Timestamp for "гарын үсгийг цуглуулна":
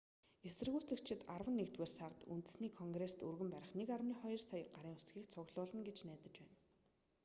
4.75-5.81